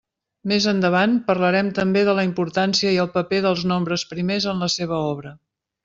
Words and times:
Més 0.51 0.65
endavant 0.71 1.13
parlarem 1.27 1.69
també 1.81 2.03
de 2.09 2.17
la 2.21 2.25
importància 2.29 2.95
i 2.95 2.99
el 3.05 3.13
paper 3.19 3.43
dels 3.49 3.65
nombres 3.75 4.09
primers 4.15 4.53
en 4.55 4.65
la 4.67 4.73
seva 4.81 5.05
obra. 5.15 5.37